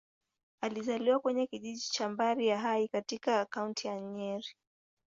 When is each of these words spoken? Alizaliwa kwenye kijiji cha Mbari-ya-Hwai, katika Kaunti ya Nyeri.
Alizaliwa 0.61 1.19
kwenye 1.19 1.47
kijiji 1.47 1.87
cha 1.89 2.09
Mbari-ya-Hwai, 2.09 2.87
katika 2.87 3.45
Kaunti 3.45 3.87
ya 3.87 3.99
Nyeri. 4.01 4.55